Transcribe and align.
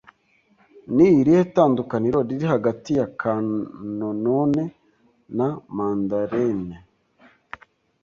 Ni 0.95 1.07
irihe 1.19 1.43
tandukaniro 1.55 2.19
riri 2.27 2.45
hagati 2.53 2.91
ya 2.99 3.07
Kantonone 3.21 4.63
na 5.37 5.47
Mandarin? 5.75 6.61